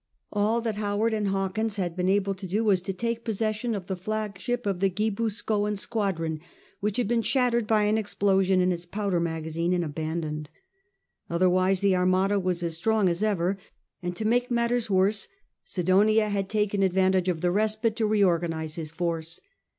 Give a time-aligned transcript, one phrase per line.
[0.33, 3.85] All that Howard and Hawkins had been able to do was to take possession of
[3.85, 6.39] the flagship of the Guipuzcoan squadron,
[6.79, 10.49] which had been shattered by an explosion in its powder magazine and abandoned.
[11.29, 13.59] Otherwise the Armada was as strong as ever;
[14.01, 15.27] and to make matters worse,
[15.65, 19.39] Sidonia had taken advantage of the respite to reorganise his force.